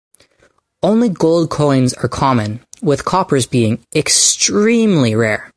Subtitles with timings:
[0.81, 5.49] Only gold coins are common, with coppers being extremely rare.